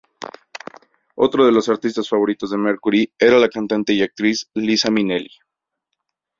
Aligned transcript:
Otro 1.13 1.45
de 1.45 1.51
los 1.51 1.69
artistas 1.69 2.09
favoritos 2.09 2.49
de 2.49 2.57
Mercury 2.57 3.13
era 3.19 3.37
la 3.37 3.49
cantante 3.49 3.93
y 3.93 4.01
actriz 4.01 4.49
Liza 4.55 4.89
Minnelli. 4.89 5.29